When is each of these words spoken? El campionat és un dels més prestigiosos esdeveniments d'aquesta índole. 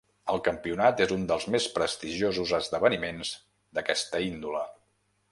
El 0.33 0.39
campionat 0.45 1.01
és 1.03 1.11
un 1.15 1.25
dels 1.31 1.43
més 1.55 1.67
prestigiosos 1.75 2.53
esdeveniments 2.59 3.33
d'aquesta 3.79 4.23
índole. 4.29 4.63